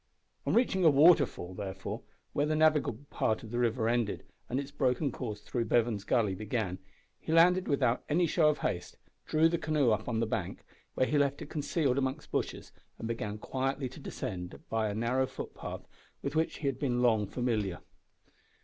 On 0.47 0.55
reaching 0.55 0.83
a 0.83 0.89
waterfall, 0.89 1.53
therefore, 1.53 2.01
where 2.33 2.47
the 2.47 2.55
navigable 2.55 3.05
part 3.11 3.43
of 3.43 3.51
the 3.51 3.59
river 3.59 3.87
ended 3.87 4.25
and 4.49 4.59
its 4.59 4.71
broken 4.71 5.11
course 5.11 5.41
through 5.41 5.65
Bevan's 5.65 6.03
Gully 6.05 6.33
began, 6.33 6.79
he 7.19 7.31
landed 7.31 7.67
without 7.67 8.03
any 8.09 8.25
show 8.25 8.49
of 8.49 8.57
haste, 8.65 8.97
drew 9.27 9.47
the 9.47 9.59
canoe 9.59 9.91
up 9.91 10.09
on 10.09 10.19
the 10.19 10.25
bank, 10.25 10.65
where 10.95 11.05
he 11.05 11.19
left 11.19 11.43
it 11.43 11.51
concealed 11.51 11.99
among 11.99 12.19
bushes, 12.31 12.71
and 12.97 13.07
began 13.07 13.37
quietly 13.37 13.87
to 13.89 13.99
descend 13.99 14.59
by 14.71 14.89
a 14.89 14.95
narrow 14.95 15.27
footpath 15.27 15.87
with 16.23 16.35
which 16.35 16.57
he 16.57 16.65
had 16.65 16.79
been 16.79 17.03
long 17.03 17.27
familiar. 17.27 17.79